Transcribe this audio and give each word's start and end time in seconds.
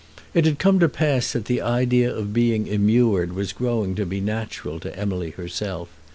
It 0.33 0.45
had 0.45 0.57
come 0.57 0.79
to 0.79 0.89
pass 0.89 1.31
that 1.33 1.45
the 1.45 1.61
idea 1.61 2.11
of 2.11 2.33
being 2.33 2.65
immured 2.65 3.33
was 3.33 3.53
growing 3.53 3.93
to 3.97 4.05
be 4.07 4.19
natural 4.19 4.79
to 4.79 4.97
Emily 4.97 5.29
herself. 5.29 5.89